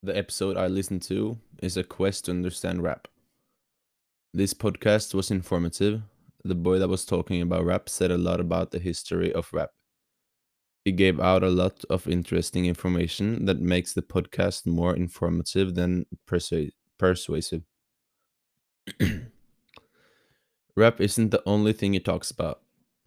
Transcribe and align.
The 0.00 0.16
episode 0.16 0.56
I 0.56 0.68
listened 0.68 1.02
to 1.02 1.38
is 1.60 1.76
a 1.76 1.82
quest 1.82 2.26
to 2.26 2.30
understand 2.30 2.84
rap. 2.84 3.08
This 4.32 4.54
podcast 4.54 5.12
was 5.12 5.32
informative. 5.32 6.02
The 6.44 6.54
boy 6.54 6.78
that 6.78 6.88
was 6.88 7.04
talking 7.04 7.42
about 7.42 7.64
rap 7.64 7.88
said 7.88 8.12
a 8.12 8.18
lot 8.18 8.38
about 8.38 8.70
the 8.70 8.78
history 8.78 9.32
of 9.32 9.52
rap. 9.52 9.70
He 10.84 10.92
gave 10.92 11.18
out 11.18 11.42
a 11.42 11.50
lot 11.50 11.84
of 11.90 12.06
interesting 12.06 12.66
information 12.66 13.46
that 13.46 13.60
makes 13.60 13.92
the 13.92 14.02
podcast 14.02 14.66
more 14.66 14.94
informative 14.94 15.74
than 15.74 16.06
persua- 16.28 16.70
persuasive. 16.96 17.62
rap 20.76 21.00
isn't 21.00 21.30
the 21.30 21.42
only 21.44 21.72
thing 21.72 21.94
he 21.94 22.00
talks 22.00 22.30
about. 22.30 22.60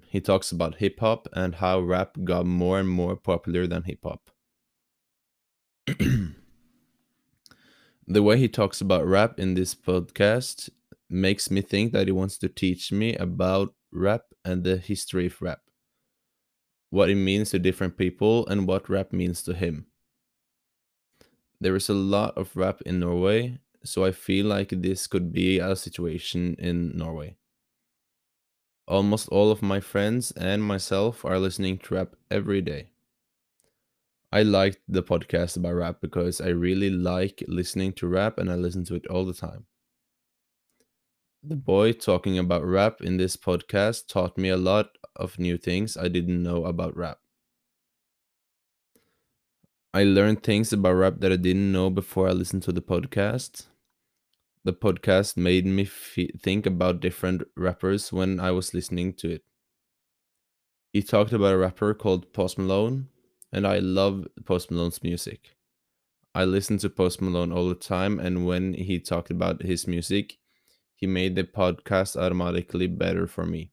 He 0.09 0.19
talks 0.19 0.51
about 0.51 0.75
hip 0.75 0.99
hop 0.99 1.29
and 1.31 1.55
how 1.55 1.79
rap 1.79 2.17
got 2.25 2.45
more 2.45 2.81
and 2.81 2.89
more 2.89 3.15
popular 3.15 3.65
than 3.65 3.83
hip 3.83 3.99
hop. 4.03 4.29
the 8.07 8.23
way 8.23 8.37
he 8.37 8.47
talks 8.47 8.81
about 8.81 9.05
rap 9.05 9.39
in 9.39 9.53
this 9.53 9.75
podcast 9.75 10.69
makes 11.09 11.51
me 11.51 11.61
think 11.61 11.93
that 11.93 12.07
he 12.07 12.11
wants 12.11 12.37
to 12.39 12.49
teach 12.49 12.91
me 12.91 13.15
about 13.15 13.73
rap 13.91 14.23
and 14.43 14.63
the 14.63 14.77
history 14.77 15.27
of 15.27 15.41
rap, 15.41 15.61
what 16.89 17.09
it 17.09 17.15
means 17.15 17.51
to 17.51 17.59
different 17.59 17.97
people, 17.97 18.47
and 18.47 18.67
what 18.67 18.89
rap 18.89 19.11
means 19.13 19.43
to 19.43 19.53
him. 19.53 19.87
There 21.59 21.75
is 21.75 21.89
a 21.89 21.93
lot 21.93 22.37
of 22.37 22.55
rap 22.55 22.81
in 22.83 22.99
Norway, 22.99 23.59
so 23.83 24.05
I 24.05 24.11
feel 24.11 24.45
like 24.45 24.69
this 24.69 25.07
could 25.07 25.31
be 25.31 25.59
a 25.59 25.75
situation 25.75 26.55
in 26.57 26.97
Norway. 26.97 27.35
Almost 28.87 29.29
all 29.29 29.51
of 29.51 29.61
my 29.61 29.79
friends 29.79 30.31
and 30.31 30.63
myself 30.63 31.23
are 31.23 31.39
listening 31.39 31.77
to 31.79 31.95
rap 31.95 32.15
every 32.29 32.61
day. 32.61 32.90
I 34.31 34.43
liked 34.43 34.79
the 34.87 35.03
podcast 35.03 35.57
about 35.57 35.73
rap 35.73 35.97
because 36.01 36.39
I 36.39 36.49
really 36.49 36.89
like 36.89 37.43
listening 37.47 37.91
to 37.93 38.07
rap 38.07 38.37
and 38.37 38.49
I 38.49 38.55
listen 38.55 38.85
to 38.85 38.95
it 38.95 39.07
all 39.07 39.25
the 39.25 39.33
time. 39.33 39.65
The 41.43 41.55
boy 41.55 41.93
talking 41.93 42.37
about 42.37 42.63
rap 42.63 43.01
in 43.01 43.17
this 43.17 43.35
podcast 43.35 44.07
taught 44.07 44.37
me 44.37 44.49
a 44.49 44.57
lot 44.57 44.91
of 45.15 45.39
new 45.39 45.57
things 45.57 45.97
I 45.97 46.07
didn't 46.07 46.41
know 46.41 46.65
about 46.65 46.95
rap. 46.95 47.17
I 49.93 50.03
learned 50.05 50.43
things 50.43 50.71
about 50.71 50.93
rap 50.93 51.15
that 51.19 51.33
I 51.33 51.35
didn't 51.35 51.71
know 51.71 51.89
before 51.89 52.29
I 52.29 52.31
listened 52.31 52.63
to 52.63 52.71
the 52.71 52.81
podcast. 52.81 53.67
The 54.63 54.71
podcast 54.71 55.35
made 55.35 55.65
me 55.65 55.83
f- 55.83 56.17
think 56.41 56.65
about 56.65 57.01
different 57.01 57.43
rappers 57.57 58.13
when 58.13 58.39
I 58.39 58.51
was 58.51 58.73
listening 58.73 59.13
to 59.15 59.31
it. 59.31 59.43
He 60.93 61.01
talked 61.01 61.33
about 61.33 61.53
a 61.53 61.57
rapper 61.57 61.93
called 61.93 62.31
Post 62.31 62.57
Malone, 62.57 63.07
and 63.51 63.67
I 63.67 63.79
love 63.79 64.27
Post 64.45 64.71
Malone's 64.71 65.03
music. 65.03 65.55
I 66.33 66.45
listen 66.45 66.77
to 66.79 66.89
Post 66.89 67.21
Malone 67.21 67.51
all 67.51 67.67
the 67.67 67.75
time, 67.75 68.19
and 68.19 68.45
when 68.45 68.73
he 68.73 68.99
talked 68.99 69.31
about 69.31 69.63
his 69.63 69.87
music, 69.87 70.37
he 70.95 71.07
made 71.07 71.35
the 71.35 71.43
podcast 71.43 72.15
automatically 72.15 72.87
better 72.87 73.27
for 73.27 73.45
me. 73.45 73.71